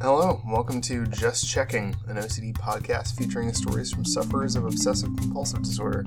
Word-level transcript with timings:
Hello, 0.00 0.40
welcome 0.46 0.80
to 0.82 1.06
Just 1.08 1.48
Checking, 1.48 1.92
an 2.06 2.18
OCD 2.18 2.52
podcast 2.52 3.16
featuring 3.16 3.52
stories 3.52 3.90
from 3.90 4.04
sufferers 4.04 4.54
of 4.54 4.64
obsessive 4.64 5.08
compulsive 5.16 5.62
disorder. 5.62 6.04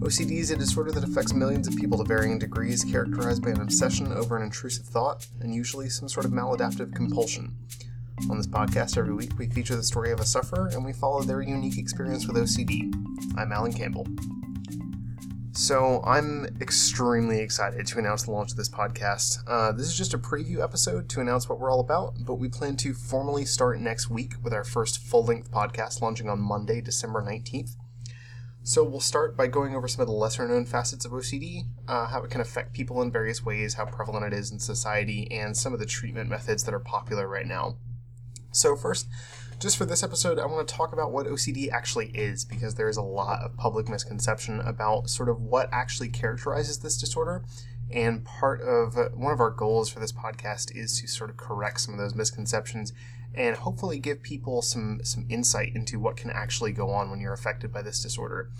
OCD 0.00 0.38
is 0.38 0.50
a 0.50 0.56
disorder 0.56 0.90
that 0.90 1.04
affects 1.04 1.32
millions 1.32 1.68
of 1.68 1.76
people 1.76 1.98
to 1.98 2.04
varying 2.04 2.40
degrees, 2.40 2.82
characterized 2.82 3.44
by 3.44 3.50
an 3.50 3.60
obsession 3.60 4.12
over 4.12 4.36
an 4.36 4.42
intrusive 4.42 4.84
thought 4.84 5.28
and 5.40 5.54
usually 5.54 5.88
some 5.88 6.08
sort 6.08 6.26
of 6.26 6.32
maladaptive 6.32 6.92
compulsion. 6.92 7.54
On 8.28 8.36
this 8.36 8.48
podcast, 8.48 8.98
every 8.98 9.14
week 9.14 9.30
we 9.38 9.48
feature 9.48 9.76
the 9.76 9.84
story 9.84 10.10
of 10.10 10.18
a 10.18 10.26
sufferer 10.26 10.66
and 10.66 10.84
we 10.84 10.92
follow 10.92 11.22
their 11.22 11.40
unique 11.40 11.78
experience 11.78 12.26
with 12.26 12.36
OCD. 12.36 12.92
I'm 13.38 13.52
Alan 13.52 13.72
Campbell. 13.72 14.08
So, 15.58 16.04
I'm 16.06 16.46
extremely 16.60 17.40
excited 17.40 17.84
to 17.88 17.98
announce 17.98 18.22
the 18.22 18.30
launch 18.30 18.52
of 18.52 18.56
this 18.56 18.68
podcast. 18.68 19.38
Uh, 19.44 19.72
this 19.72 19.88
is 19.88 19.98
just 19.98 20.14
a 20.14 20.18
preview 20.18 20.62
episode 20.62 21.08
to 21.08 21.20
announce 21.20 21.48
what 21.48 21.58
we're 21.58 21.68
all 21.68 21.80
about, 21.80 22.14
but 22.20 22.36
we 22.36 22.48
plan 22.48 22.76
to 22.76 22.94
formally 22.94 23.44
start 23.44 23.80
next 23.80 24.08
week 24.08 24.34
with 24.40 24.52
our 24.52 24.62
first 24.62 25.02
full 25.02 25.24
length 25.24 25.50
podcast 25.50 26.00
launching 26.00 26.28
on 26.28 26.38
Monday, 26.38 26.80
December 26.80 27.24
19th. 27.24 27.72
So, 28.62 28.84
we'll 28.84 29.00
start 29.00 29.36
by 29.36 29.48
going 29.48 29.74
over 29.74 29.88
some 29.88 30.00
of 30.00 30.06
the 30.06 30.14
lesser 30.14 30.46
known 30.46 30.64
facets 30.64 31.04
of 31.04 31.10
OCD, 31.10 31.64
uh, 31.88 32.06
how 32.06 32.22
it 32.22 32.30
can 32.30 32.40
affect 32.40 32.72
people 32.72 33.02
in 33.02 33.10
various 33.10 33.44
ways, 33.44 33.74
how 33.74 33.84
prevalent 33.84 34.32
it 34.32 34.38
is 34.38 34.52
in 34.52 34.60
society, 34.60 35.26
and 35.32 35.56
some 35.56 35.74
of 35.74 35.80
the 35.80 35.86
treatment 35.86 36.30
methods 36.30 36.62
that 36.64 36.74
are 36.74 36.78
popular 36.78 37.26
right 37.26 37.48
now. 37.48 37.78
So, 38.52 38.76
first, 38.76 39.08
just 39.58 39.76
for 39.76 39.84
this 39.84 40.02
episode, 40.04 40.38
I 40.38 40.46
want 40.46 40.66
to 40.68 40.74
talk 40.74 40.92
about 40.92 41.10
what 41.10 41.26
OCD 41.26 41.70
actually 41.72 42.10
is 42.14 42.44
because 42.44 42.76
there 42.76 42.88
is 42.88 42.96
a 42.96 43.02
lot 43.02 43.42
of 43.42 43.56
public 43.56 43.88
misconception 43.88 44.60
about 44.60 45.10
sort 45.10 45.28
of 45.28 45.40
what 45.40 45.68
actually 45.72 46.08
characterizes 46.10 46.78
this 46.78 46.96
disorder. 46.96 47.44
And 47.90 48.24
part 48.24 48.60
of 48.60 48.96
uh, 48.96 49.08
one 49.14 49.32
of 49.32 49.40
our 49.40 49.50
goals 49.50 49.88
for 49.88 49.98
this 49.98 50.12
podcast 50.12 50.76
is 50.76 51.00
to 51.00 51.08
sort 51.08 51.30
of 51.30 51.36
correct 51.36 51.80
some 51.80 51.94
of 51.94 51.98
those 51.98 52.14
misconceptions 52.14 52.92
and 53.34 53.56
hopefully 53.56 53.98
give 53.98 54.22
people 54.22 54.62
some 54.62 55.00
some 55.02 55.26
insight 55.28 55.74
into 55.74 55.98
what 55.98 56.16
can 56.16 56.30
actually 56.30 56.72
go 56.72 56.90
on 56.90 57.10
when 57.10 57.20
you're 57.20 57.32
affected 57.32 57.72
by 57.72 57.82
this 57.82 58.02
disorder. 58.02 58.50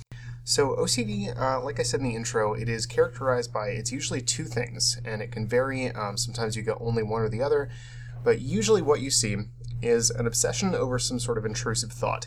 So 0.45 0.77
OCD, 0.77 1.39
uh, 1.39 1.63
like 1.63 1.79
I 1.79 1.83
said 1.83 2.01
in 2.01 2.07
the 2.07 2.17
intro, 2.17 2.55
it 2.55 2.69
is 2.69 2.87
characterized 2.87 3.53
by 3.53 3.69
it's 3.69 3.93
usually 3.93 4.23
two 4.23 4.45
things, 4.45 4.99
and 5.05 5.21
it 5.21 5.31
can 5.31 5.47
vary. 5.47 5.91
Um, 5.91 6.17
sometimes 6.17 6.57
you 6.57 6.63
get 6.63 6.79
only 6.81 7.03
one 7.03 7.21
or 7.21 7.29
the 7.29 7.43
other, 7.43 7.69
but 8.25 8.41
usually 8.41 8.83
what 8.83 9.01
you 9.01 9.11
see 9.11 9.37
is 9.83 10.11
an 10.11 10.27
obsession 10.27 10.75
over 10.75 10.99
some 10.99 11.19
sort 11.19 11.39
of 11.39 11.45
intrusive 11.45 11.93
thought. 11.93 12.27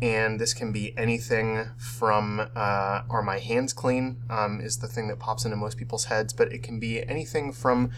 And 0.00 0.40
this 0.40 0.52
can 0.52 0.72
be 0.72 0.96
anything 0.98 1.70
from 1.78 2.40
uh, 2.40 3.02
are 3.08 3.22
my 3.22 3.38
hands 3.38 3.72
clean, 3.72 4.22
um, 4.28 4.60
is 4.60 4.78
the 4.78 4.88
thing 4.88 5.06
that 5.08 5.20
pops 5.20 5.44
into 5.44 5.56
most 5.56 5.76
people's 5.76 6.06
heads, 6.06 6.32
but 6.32 6.52
it 6.52 6.62
can 6.64 6.80
be 6.80 7.06
anything 7.08 7.52
from 7.52 7.92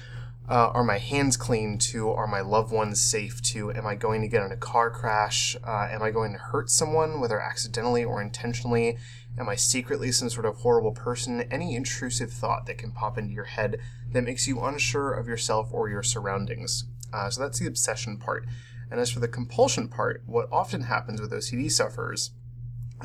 uh, 0.46 0.68
are 0.74 0.84
my 0.84 0.98
hands 0.98 1.38
clean 1.38 1.78
to 1.78 2.10
are 2.10 2.26
my 2.26 2.42
loved 2.42 2.70
ones 2.70 3.00
safe 3.00 3.40
to 3.40 3.72
am 3.72 3.86
I 3.86 3.94
going 3.94 4.20
to 4.20 4.28
get 4.28 4.44
in 4.44 4.52
a 4.52 4.56
car 4.56 4.90
crash? 4.90 5.56
Uh, 5.66 5.88
am 5.90 6.02
I 6.02 6.10
going 6.10 6.32
to 6.32 6.38
hurt 6.38 6.70
someone, 6.70 7.20
whether 7.20 7.40
accidentally 7.40 8.04
or 8.04 8.20
intentionally? 8.20 8.98
Am 9.38 9.48
I 9.48 9.54
secretly 9.54 10.12
some 10.12 10.28
sort 10.28 10.44
of 10.44 10.56
horrible 10.56 10.92
person? 10.92 11.40
Any 11.50 11.74
intrusive 11.74 12.30
thought 12.30 12.66
that 12.66 12.76
can 12.76 12.92
pop 12.92 13.16
into 13.16 13.32
your 13.32 13.44
head 13.44 13.78
that 14.12 14.24
makes 14.24 14.46
you 14.46 14.60
unsure 14.60 15.12
of 15.12 15.26
yourself 15.26 15.70
or 15.72 15.88
your 15.88 16.02
surroundings. 16.02 16.84
Uh, 17.12 17.30
so 17.30 17.40
that's 17.40 17.58
the 17.58 17.66
obsession 17.66 18.18
part. 18.18 18.44
And 18.90 19.00
as 19.00 19.10
for 19.10 19.20
the 19.20 19.28
compulsion 19.28 19.88
part, 19.88 20.22
what 20.26 20.48
often 20.52 20.82
happens 20.82 21.20
with 21.20 21.32
OCD 21.32 21.70
sufferers 21.70 22.30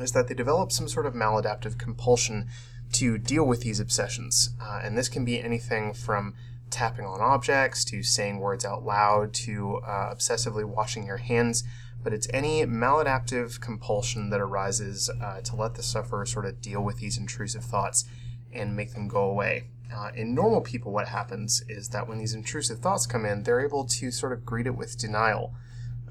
is 0.00 0.12
that 0.12 0.28
they 0.28 0.34
develop 0.34 0.72
some 0.72 0.88
sort 0.88 1.06
of 1.06 1.14
maladaptive 1.14 1.78
compulsion 1.78 2.48
to 2.92 3.18
deal 3.18 3.44
with 3.44 3.60
these 3.62 3.80
obsessions. 3.80 4.50
Uh, 4.60 4.80
and 4.82 4.96
this 4.96 5.08
can 5.08 5.24
be 5.24 5.40
anything 5.40 5.92
from 5.92 6.34
tapping 6.70 7.04
on 7.04 7.20
objects 7.20 7.84
to 7.84 8.02
saying 8.02 8.38
words 8.38 8.64
out 8.64 8.84
loud 8.84 9.32
to 9.34 9.80
uh, 9.86 10.14
obsessively 10.14 10.64
washing 10.64 11.06
your 11.06 11.18
hands. 11.18 11.64
But 12.02 12.14
it's 12.14 12.28
any 12.32 12.64
maladaptive 12.64 13.60
compulsion 13.60 14.30
that 14.30 14.40
arises 14.40 15.10
uh, 15.22 15.40
to 15.42 15.56
let 15.56 15.74
the 15.74 15.82
sufferer 15.82 16.24
sort 16.24 16.46
of 16.46 16.60
deal 16.60 16.82
with 16.82 16.98
these 16.98 17.18
intrusive 17.18 17.64
thoughts 17.64 18.06
and 18.52 18.74
make 18.74 18.94
them 18.94 19.06
go 19.06 19.24
away. 19.24 19.64
Uh, 19.94 20.10
in 20.14 20.34
normal 20.34 20.60
people, 20.60 20.92
what 20.92 21.08
happens 21.08 21.62
is 21.68 21.88
that 21.88 22.08
when 22.08 22.18
these 22.18 22.32
intrusive 22.32 22.78
thoughts 22.78 23.06
come 23.06 23.24
in, 23.24 23.42
they're 23.42 23.60
able 23.60 23.84
to 23.84 24.10
sort 24.10 24.32
of 24.32 24.46
greet 24.46 24.66
it 24.66 24.76
with 24.76 24.96
denial. 24.96 25.54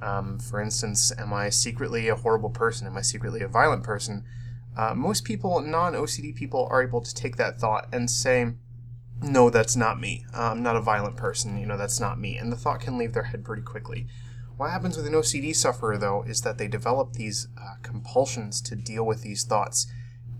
Um, 0.02 0.40
for 0.40 0.62
instance, 0.62 1.12
am 1.18 1.34
I 1.34 1.50
secretly 1.50 2.08
a 2.08 2.16
horrible 2.16 2.50
person? 2.50 2.88
Am 2.88 2.98
I 2.98 3.02
secretly 3.02 3.42
a 3.42 3.48
violent 3.48 3.84
person? 3.84 4.24
Uh, 4.78 4.94
most 4.96 5.26
people, 5.26 5.62
non 5.62 5.94
OCD 5.94 6.36
people, 6.36 6.68
are 6.72 6.82
able 6.82 7.02
to 7.02 7.14
take 7.14 7.36
that 7.38 7.60
thought 7.60 7.88
and 7.92 8.10
say, 8.10 8.54
no, 9.22 9.50
that's 9.50 9.76
not 9.76 10.00
me. 10.00 10.26
Uh, 10.34 10.52
I'm 10.52 10.64
not 10.64 10.78
a 10.78 10.82
violent 10.82 11.18
person. 11.18 11.60
You 11.60 11.66
know, 11.66 11.78
that's 11.78 12.00
not 12.00 12.20
me. 12.20 12.38
And 12.38 12.52
the 12.52 12.56
thought 12.56 12.80
can 12.80 12.98
leave 12.98 13.14
their 13.14 13.24
head 13.24 13.44
pretty 13.44 13.64
quickly. 13.64 14.08
What 14.56 14.72
happens 14.72 14.98
with 14.98 15.08
an 15.08 15.14
OCD 15.14 15.56
sufferer, 15.56 15.98
though, 15.98 16.24
is 16.24 16.42
that 16.42 16.58
they 16.58 16.68
develop 16.68 17.14
these 17.14 17.48
uh, 17.58 17.76
compulsions 17.82 18.62
to 18.62 18.76
deal 18.76 19.06
with 19.06 19.22
these 19.22 19.44
thoughts. 19.44 19.88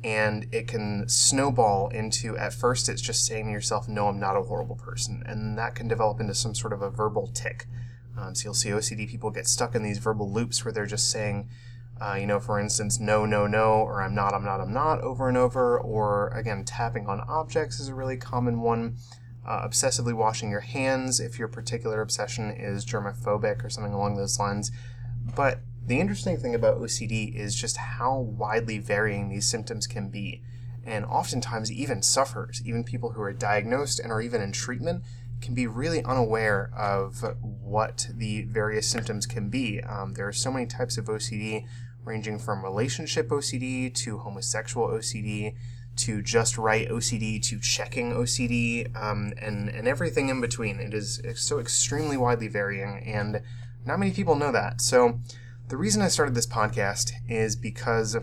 And 0.04 0.48
it 0.54 0.68
can 0.68 1.10
snowball 1.10 1.90
into, 1.90 2.38
at 2.38 2.54
first, 2.54 2.88
it's 2.88 3.02
just 3.02 3.26
saying 3.26 3.48
to 3.48 3.52
yourself, 3.52 3.90
no, 3.90 4.08
I'm 4.08 4.20
not 4.20 4.38
a 4.38 4.44
horrible 4.44 4.76
person. 4.76 5.24
And 5.26 5.58
that 5.58 5.76
can 5.76 5.90
develop 5.90 6.22
into 6.22 6.34
some 6.34 6.56
sort 6.56 6.72
of 6.72 6.82
a 6.82 6.90
verbal 6.90 7.28
tic. 7.28 7.66
Um, 8.20 8.36
so 8.36 8.46
you'll 8.46 8.54
see 8.54 8.70
OCD 8.70 9.08
people 9.08 9.32
get 9.32 9.48
stuck 9.48 9.76
in 9.76 9.84
these 9.84 9.98
verbal 9.98 10.32
loops 10.32 10.66
where 10.66 10.72
they're 10.72 10.86
just 10.86 11.10
saying, 11.10 11.50
uh, 12.02 12.16
you 12.20 12.28
know, 12.28 12.40
for 12.40 12.60
instance, 12.60 13.00
no, 13.00 13.26
no, 13.26 13.48
no, 13.48 13.74
or 13.74 14.02
I'm 14.02 14.16
not, 14.16 14.34
I'm 14.34 14.44
not, 14.44 14.62
I'm 14.62 14.74
not, 14.74 15.02
over 15.02 15.28
and 15.28 15.38
over, 15.38 15.80
or 15.80 16.30
again, 16.30 16.64
tapping 16.64 17.08
on 17.08 17.22
objects 17.22 17.80
is 17.80 17.90
a 17.90 17.96
really 17.96 18.18
common 18.18 18.62
one. 18.62 18.98
Uh, 19.46 19.68
obsessively 19.68 20.14
washing 20.14 20.52
your 20.52 20.60
hands 20.60 21.20
if 21.20 21.40
your 21.40 21.48
particular 21.48 22.02
obsession 22.02 22.52
is 22.52 22.86
germophobic 22.86 23.64
or 23.64 23.70
something 23.70 23.94
along 23.94 24.16
those 24.16 24.38
lines. 24.38 24.70
But 25.36 25.62
the 25.84 26.00
interesting 26.00 26.38
thing 26.38 26.54
about 26.54 26.80
OCD 26.80 27.34
is 27.34 27.56
just 27.56 27.78
how 27.78 28.20
widely 28.20 28.78
varying 28.78 29.30
these 29.30 29.50
symptoms 29.50 29.88
can 29.88 30.10
be. 30.10 30.44
And 30.86 31.04
oftentimes, 31.06 31.72
even 31.72 32.02
sufferers, 32.02 32.62
even 32.64 32.84
people 32.84 33.12
who 33.12 33.22
are 33.22 33.34
diagnosed 33.34 34.00
and 34.00 34.12
are 34.12 34.22
even 34.22 34.42
in 34.42 34.52
treatment, 34.52 35.04
can 35.42 35.54
be 35.54 35.68
really 35.68 36.04
unaware 36.04 36.72
of 36.78 37.24
what 37.42 38.08
the 38.14 38.44
various 38.44 38.88
symptoms 38.88 39.26
can 39.26 39.50
be. 39.50 39.82
Um, 39.82 40.14
there 40.14 40.28
are 40.28 40.34
so 40.34 40.52
many 40.52 40.66
types 40.66 40.98
of 40.98 41.06
OCD, 41.06 41.66
ranging 42.04 42.40
from 42.40 42.64
relationship 42.64 43.30
OCD 43.30 43.94
to 43.94 44.18
homosexual 44.20 44.88
OCD 44.88 45.56
to 45.98 46.22
just 46.22 46.58
right 46.58 46.88
OCD 46.90 47.42
to 47.44 47.60
checking 47.60 48.14
OCD 48.14 48.96
um, 48.96 49.34
and, 49.42 49.70
and 49.70 49.88
everything 49.88 50.30
in 50.30 50.40
between. 50.40 50.80
It 50.80 50.94
is 50.94 51.22
so 51.36 51.60
extremely 51.60 52.18
widely 52.18 52.48
varying, 52.48 53.04
and 53.06 53.42
not 53.86 54.00
many 54.00 54.12
people 54.12 54.36
know 54.36 54.52
that. 54.52 54.82
So, 54.82 55.20
the 55.68 55.78
reason 55.78 56.02
I 56.02 56.08
started 56.08 56.34
this 56.34 56.48
podcast 56.48 57.12
is 57.28 57.56
because 57.56 58.18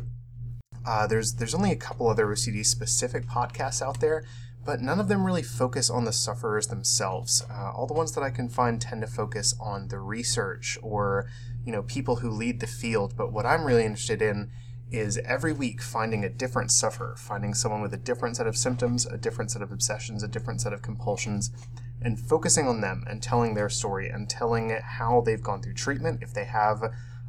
uh, 0.84 1.06
there's 1.06 1.34
there's 1.34 1.54
only 1.54 1.70
a 1.70 1.76
couple 1.76 2.08
other 2.08 2.26
OCD 2.26 2.64
specific 2.64 3.26
podcasts 3.26 3.82
out 3.82 4.00
there 4.00 4.24
but 4.66 4.80
none 4.80 4.98
of 4.98 5.06
them 5.06 5.24
really 5.24 5.44
focus 5.44 5.88
on 5.88 6.04
the 6.04 6.12
sufferers 6.12 6.66
themselves. 6.66 7.42
Uh, 7.48 7.70
all 7.70 7.86
the 7.86 7.94
ones 7.94 8.12
that 8.12 8.24
I 8.24 8.30
can 8.30 8.48
find 8.48 8.80
tend 8.80 9.00
to 9.02 9.06
focus 9.06 9.54
on 9.60 9.88
the 9.88 10.00
research 10.00 10.76
or, 10.82 11.30
you 11.64 11.70
know, 11.70 11.82
people 11.82 12.16
who 12.16 12.30
lead 12.30 12.58
the 12.58 12.66
field. 12.66 13.14
But 13.16 13.32
what 13.32 13.46
I'm 13.46 13.64
really 13.64 13.84
interested 13.84 14.20
in 14.20 14.50
is 14.90 15.18
every 15.18 15.52
week 15.52 15.80
finding 15.80 16.24
a 16.24 16.28
different 16.28 16.72
sufferer, 16.72 17.14
finding 17.16 17.54
someone 17.54 17.80
with 17.80 17.94
a 17.94 17.98
different 17.98 18.36
set 18.36 18.48
of 18.48 18.56
symptoms, 18.56 19.06
a 19.06 19.16
different 19.16 19.52
set 19.52 19.62
of 19.62 19.70
obsessions, 19.70 20.22
a 20.22 20.28
different 20.28 20.60
set 20.60 20.72
of 20.72 20.82
compulsions, 20.82 21.50
and 22.02 22.18
focusing 22.18 22.66
on 22.66 22.80
them 22.80 23.04
and 23.08 23.22
telling 23.22 23.54
their 23.54 23.68
story 23.68 24.08
and 24.08 24.28
telling 24.28 24.70
how 24.70 25.20
they've 25.20 25.42
gone 25.42 25.62
through 25.62 25.74
treatment, 25.74 26.22
if 26.22 26.34
they 26.34 26.44
have, 26.44 26.82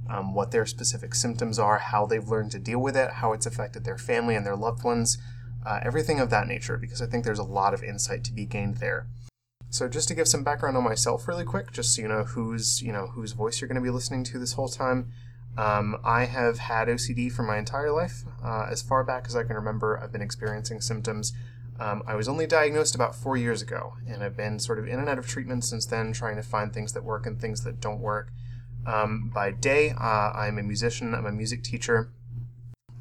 um, 0.10 0.34
what 0.34 0.52
their 0.52 0.66
specific 0.66 1.14
symptoms 1.14 1.60
are, 1.60 1.78
how 1.78 2.06
they've 2.06 2.28
learned 2.28 2.52
to 2.52 2.60
deal 2.60 2.80
with 2.80 2.98
it, 2.98 3.12
how 3.14 3.34
it's 3.34 3.46
affected 3.46 3.84
their 3.84 3.98
family 3.98 4.36
and 4.36 4.46
their 4.46 4.56
loved 4.56 4.84
ones 4.84 5.18
uh, 5.68 5.82
everything 5.84 6.20
of 6.22 6.30
that 6.30 6.48
nature, 6.48 6.78
because 6.78 7.02
I 7.02 7.08
think 7.08 7.26
there's 7.26 7.40
a 7.40 7.44
lot 7.44 7.74
of 7.74 7.84
insight 7.84 8.24
to 8.26 8.32
be 8.32 8.46
gained 8.46 8.78
there. 8.78 9.08
So 9.70 9.90
just 9.90 10.08
to 10.08 10.16
give 10.16 10.28
some 10.28 10.44
background 10.44 10.78
on 10.78 10.84
myself 10.84 11.28
really 11.28 11.44
quick, 11.44 11.74
just 11.74 11.94
so 11.94 12.02
you 12.02 12.08
know 12.08 12.24
who's 12.24 12.82
you 12.82 12.94
know 12.94 13.08
whose 13.08 13.34
voice 13.34 13.60
you're 13.60 13.68
going 13.68 13.76
to 13.76 13.82
be 13.82 13.90
listening 13.90 14.24
to 14.26 14.40
this 14.40 14.54
whole 14.54 14.70
time. 14.70 15.12
Um, 15.58 15.98
I 16.06 16.26
have 16.26 16.60
had 16.60 16.88
OCD 16.88 17.32
for 17.32 17.44
my 17.44 17.58
entire 17.58 17.92
life. 17.92 18.24
Uh, 18.44 18.68
as 18.70 18.82
far 18.82 19.04
back 19.04 19.26
as 19.28 19.36
I 19.36 19.44
can 19.44 19.56
remember, 19.56 20.00
I've 20.00 20.12
been 20.12 20.22
experiencing 20.22 20.82
symptoms. 20.82 21.34
Um, 21.80 22.02
I 22.08 22.16
was 22.16 22.28
only 22.28 22.48
diagnosed 22.48 22.96
about 22.96 23.16
four 23.16 23.38
years 23.38 23.62
ago, 23.62 23.94
and 24.08 24.24
I've 24.24 24.38
been 24.38 24.60
sort 24.60 24.80
of 24.80 24.88
in 24.88 25.00
and 25.00 25.10
out 25.10 25.20
of 25.20 25.28
treatment 25.28 25.66
since 25.66 25.86
then, 25.86 26.14
trying 26.14 26.38
to 26.38 26.44
find 26.44 26.72
things 26.72 26.94
that 26.94 27.04
work 27.04 27.26
and 27.26 27.40
things 27.40 27.64
that 27.64 27.82
don't 27.82 28.00
work. 28.00 28.30
Um, 28.86 29.32
by 29.34 29.52
day, 29.52 29.92
uh, 29.92 30.32
I'm 30.34 30.58
a 30.58 30.64
musician. 30.64 31.14
I'm 31.14 31.26
a 31.26 31.32
music 31.32 31.64
teacher. 31.64 32.10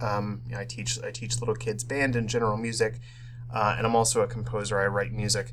Um, 0.00 0.42
you 0.46 0.54
know, 0.54 0.60
I 0.60 0.64
teach 0.64 0.98
I 1.02 1.10
teach 1.10 1.40
little 1.40 1.54
kids 1.54 1.84
band 1.84 2.16
and 2.16 2.28
general 2.28 2.56
music, 2.56 3.00
uh, 3.52 3.74
and 3.76 3.86
I'm 3.86 3.96
also 3.96 4.20
a 4.20 4.26
composer. 4.26 4.78
I 4.78 4.86
write 4.86 5.12
music. 5.12 5.52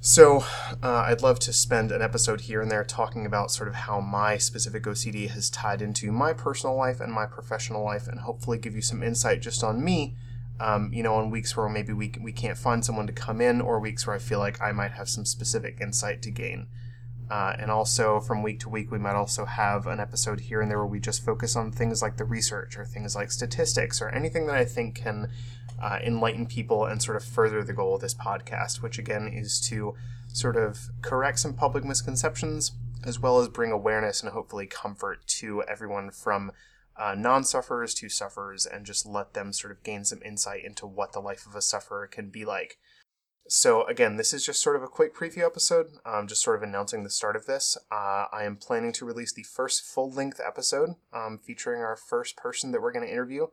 So 0.00 0.44
uh, 0.82 1.04
I'd 1.06 1.22
love 1.22 1.38
to 1.40 1.52
spend 1.52 1.90
an 1.90 2.02
episode 2.02 2.42
here 2.42 2.60
and 2.60 2.70
there 2.70 2.84
talking 2.84 3.26
about 3.26 3.50
sort 3.50 3.68
of 3.68 3.74
how 3.74 4.00
my 4.00 4.36
specific 4.36 4.84
OCD 4.84 5.28
has 5.30 5.50
tied 5.50 5.82
into 5.82 6.12
my 6.12 6.32
personal 6.32 6.76
life 6.76 7.00
and 7.00 7.12
my 7.12 7.26
professional 7.26 7.84
life, 7.84 8.06
and 8.06 8.20
hopefully 8.20 8.58
give 8.58 8.74
you 8.74 8.82
some 8.82 9.02
insight 9.02 9.42
just 9.42 9.64
on 9.64 9.82
me. 9.82 10.14
Um, 10.58 10.90
you 10.92 11.02
know, 11.02 11.14
on 11.14 11.30
weeks 11.30 11.56
where 11.56 11.68
maybe 11.68 11.92
we 11.92 12.12
we 12.20 12.32
can't 12.32 12.56
find 12.56 12.84
someone 12.84 13.06
to 13.06 13.12
come 13.12 13.40
in, 13.40 13.60
or 13.60 13.80
weeks 13.80 14.06
where 14.06 14.16
I 14.16 14.20
feel 14.20 14.38
like 14.38 14.60
I 14.60 14.72
might 14.72 14.92
have 14.92 15.08
some 15.08 15.24
specific 15.24 15.78
insight 15.80 16.22
to 16.22 16.30
gain. 16.30 16.68
Uh, 17.28 17.56
and 17.58 17.70
also, 17.70 18.20
from 18.20 18.42
week 18.42 18.60
to 18.60 18.68
week, 18.68 18.90
we 18.90 18.98
might 18.98 19.16
also 19.16 19.44
have 19.44 19.86
an 19.86 19.98
episode 19.98 20.40
here 20.40 20.60
and 20.60 20.70
there 20.70 20.78
where 20.78 20.86
we 20.86 21.00
just 21.00 21.24
focus 21.24 21.56
on 21.56 21.72
things 21.72 22.00
like 22.00 22.16
the 22.16 22.24
research 22.24 22.78
or 22.78 22.84
things 22.84 23.16
like 23.16 23.32
statistics 23.32 24.00
or 24.00 24.08
anything 24.10 24.46
that 24.46 24.54
I 24.54 24.64
think 24.64 24.94
can 24.94 25.30
uh, 25.82 25.98
enlighten 26.04 26.46
people 26.46 26.84
and 26.84 27.02
sort 27.02 27.16
of 27.16 27.24
further 27.24 27.64
the 27.64 27.72
goal 27.72 27.96
of 27.96 28.00
this 28.00 28.14
podcast, 28.14 28.80
which 28.80 28.98
again 28.98 29.26
is 29.26 29.60
to 29.68 29.94
sort 30.32 30.56
of 30.56 30.90
correct 31.02 31.40
some 31.40 31.54
public 31.54 31.84
misconceptions 31.84 32.72
as 33.04 33.20
well 33.20 33.38
as 33.40 33.48
bring 33.48 33.72
awareness 33.72 34.22
and 34.22 34.32
hopefully 34.32 34.66
comfort 34.66 35.26
to 35.26 35.62
everyone 35.64 36.10
from 36.10 36.52
uh, 36.98 37.14
non 37.14 37.44
sufferers 37.44 37.94
to 37.94 38.08
sufferers 38.08 38.66
and 38.66 38.86
just 38.86 39.06
let 39.06 39.34
them 39.34 39.52
sort 39.52 39.70
of 39.70 39.82
gain 39.82 40.04
some 40.04 40.20
insight 40.24 40.64
into 40.64 40.86
what 40.86 41.12
the 41.12 41.20
life 41.20 41.46
of 41.46 41.54
a 41.54 41.60
sufferer 41.60 42.06
can 42.06 42.30
be 42.30 42.44
like. 42.44 42.78
So, 43.48 43.84
again, 43.84 44.16
this 44.16 44.32
is 44.32 44.44
just 44.44 44.60
sort 44.60 44.74
of 44.74 44.82
a 44.82 44.88
quick 44.88 45.14
preview 45.14 45.44
episode, 45.44 45.86
I'm 46.04 46.26
just 46.26 46.42
sort 46.42 46.56
of 46.56 46.62
announcing 46.64 47.04
the 47.04 47.10
start 47.10 47.36
of 47.36 47.46
this. 47.46 47.78
Uh, 47.92 48.26
I 48.32 48.42
am 48.42 48.56
planning 48.56 48.92
to 48.94 49.04
release 49.04 49.32
the 49.32 49.44
first 49.44 49.84
full 49.84 50.10
length 50.10 50.40
episode 50.44 50.96
um, 51.12 51.38
featuring 51.38 51.80
our 51.80 51.96
first 51.96 52.36
person 52.36 52.72
that 52.72 52.82
we're 52.82 52.92
going 52.92 53.06
to 53.06 53.12
interview 53.12 53.46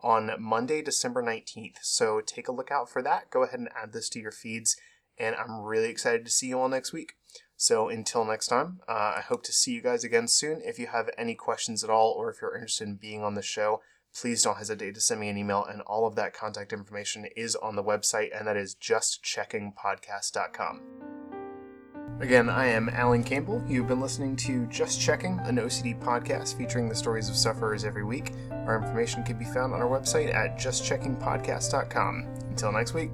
on 0.00 0.32
Monday, 0.40 0.82
December 0.82 1.22
19th. 1.22 1.76
So, 1.82 2.20
take 2.20 2.48
a 2.48 2.52
look 2.52 2.72
out 2.72 2.90
for 2.90 3.02
that. 3.02 3.30
Go 3.30 3.44
ahead 3.44 3.60
and 3.60 3.68
add 3.80 3.92
this 3.92 4.08
to 4.10 4.20
your 4.20 4.32
feeds, 4.32 4.76
and 5.16 5.36
I'm 5.36 5.60
really 5.60 5.90
excited 5.90 6.24
to 6.26 6.32
see 6.32 6.48
you 6.48 6.58
all 6.58 6.68
next 6.68 6.92
week. 6.92 7.14
So 7.56 7.88
until 7.88 8.24
next 8.24 8.48
time, 8.48 8.80
uh, 8.86 9.14
I 9.16 9.22
hope 9.26 9.42
to 9.44 9.52
see 9.52 9.72
you 9.72 9.80
guys 9.80 10.04
again 10.04 10.28
soon. 10.28 10.60
If 10.62 10.78
you 10.78 10.88
have 10.88 11.08
any 11.16 11.34
questions 11.34 11.82
at 11.82 11.88
all, 11.88 12.10
or 12.10 12.30
if 12.30 12.42
you're 12.42 12.54
interested 12.54 12.86
in 12.86 12.96
being 12.96 13.22
on 13.22 13.34
the 13.34 13.42
show, 13.42 13.80
please 14.20 14.42
don't 14.42 14.58
hesitate 14.58 14.94
to 14.94 15.00
send 15.00 15.20
me 15.20 15.28
an 15.28 15.36
email. 15.36 15.64
And 15.64 15.82
all 15.82 16.06
of 16.06 16.14
that 16.16 16.34
contact 16.34 16.72
information 16.72 17.26
is 17.36 17.54
on 17.56 17.76
the 17.76 17.84
website, 17.84 18.36
and 18.36 18.44
that 18.46 18.56
is 18.56 18.74
justcheckingpodcast.com. 18.76 20.80
Again, 22.20 22.48
I 22.48 22.66
am 22.66 22.88
Alan 22.88 23.22
Campbell. 23.22 23.62
You've 23.68 23.88
been 23.88 24.00
listening 24.00 24.36
to 24.36 24.64
Just 24.66 24.98
Checking, 25.00 25.38
an 25.40 25.56
OCD 25.56 26.00
podcast 26.00 26.56
featuring 26.56 26.88
the 26.88 26.94
stories 26.94 27.28
of 27.28 27.36
sufferers 27.36 27.84
every 27.84 28.04
week. 28.04 28.32
Our 28.50 28.82
information 28.82 29.22
can 29.22 29.38
be 29.38 29.44
found 29.44 29.74
on 29.74 29.82
our 29.82 29.88
website 29.88 30.34
at 30.34 30.58
justcheckingpodcast.com. 30.58 32.26
Until 32.48 32.72
next 32.72 32.94
week. 32.94 33.10